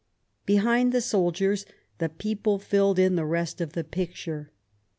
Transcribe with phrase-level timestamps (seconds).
[0.47, 1.63] Behind the soldiers
[1.99, 4.51] the people filled in the rest of the picture.